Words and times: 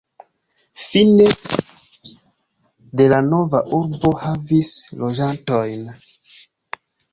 Fine 0.83 1.27
de 3.01 3.07
la 3.13 3.21
nova 3.27 3.63
urbo 3.83 4.13
havis 4.25 4.73
loĝantojn. 5.05 5.87